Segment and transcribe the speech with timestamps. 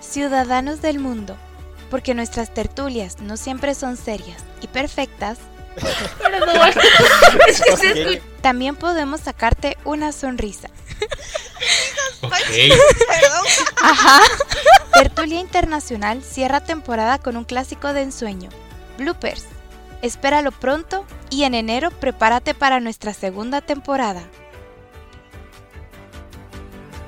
[0.00, 1.36] Ciudadanos del mundo,
[1.90, 5.38] porque nuestras tertulias no siempre son serias y perfectas,
[8.40, 10.68] también podemos sacarte una sonrisa.
[13.82, 14.20] Ajá.
[14.92, 18.50] Tertulia Internacional cierra temporada con un clásico de ensueño,
[18.98, 19.46] Bloopers.
[20.02, 24.22] Espéralo pronto y en enero prepárate para nuestra segunda temporada.